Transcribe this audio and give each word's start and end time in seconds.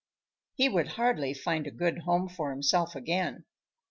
He 0.55 0.67
would 0.67 0.87
hardly 0.87 1.31
find 1.35 1.67
a 1.67 1.69
good 1.69 1.99
home 1.99 2.27
for 2.27 2.49
himself 2.49 2.95
again. 2.95 3.45